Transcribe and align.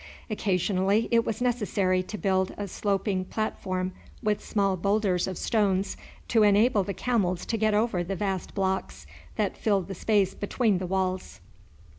Occasionally 0.31 1.07
it 1.11 1.27
was 1.27 1.41
necessary 1.43 2.01
to 2.01 2.17
build 2.17 2.55
a 2.57 2.67
sloping 2.67 3.23
platform 3.23 3.91
with 4.23 4.43
small 4.43 4.75
boulders 4.75 5.27
of 5.27 5.37
stones 5.37 5.95
to 6.27 6.41
enable 6.41 6.81
the 6.83 6.95
camels 6.95 7.45
to 7.45 7.55
get 7.55 7.75
over 7.75 8.03
the 8.03 8.15
vast 8.15 8.55
blocks 8.55 9.05
that 9.35 9.55
filled 9.55 9.87
the 9.87 9.93
space 9.93 10.33
between 10.33 10.79
the 10.79 10.87
walls. 10.87 11.39